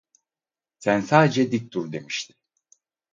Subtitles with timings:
[0.79, 2.33] Sen sadece dik dur' demişti.